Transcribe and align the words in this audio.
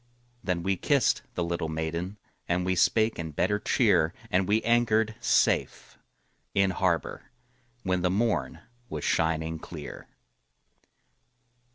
Then 0.43 0.63
we 0.63 0.77
kissed 0.77 1.21
the 1.35 1.43
little 1.43 1.69
maiden, 1.69 2.17
And 2.47 2.65
we 2.65 2.73
spake 2.73 3.19
in 3.19 3.29
better 3.33 3.59
cheer, 3.59 4.15
And 4.31 4.47
we 4.47 4.63
anchored 4.63 5.13
safe 5.19 5.99
in 6.55 6.71
harbor 6.71 7.25
When 7.83 8.01
the 8.01 8.09
morn 8.09 8.61
was 8.89 9.03
shining 9.03 9.59
clear. 9.59 10.07